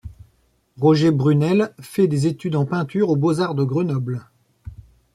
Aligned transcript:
Roger 0.79 1.11
Brunel 1.11 1.75
fait 1.79 2.07
des 2.07 2.25
études 2.25 2.55
en 2.55 2.65
peinture 2.65 3.09
aux 3.11 3.15
Beaux-Arts 3.15 3.53
de 3.53 3.63
Grenoble. 3.63 4.27